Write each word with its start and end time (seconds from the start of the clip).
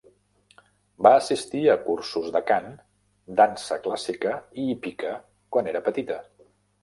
Va 1.07 1.09
assistir 1.17 1.59
a 1.65 1.75
cursos 1.83 2.31
de 2.37 2.41
cant, 2.51 2.71
dansa 3.41 3.79
clàssica 3.85 4.33
i 4.63 4.67
hípica 4.73 5.15
quan 5.57 5.73
era 5.73 5.83
petita. 5.91 6.19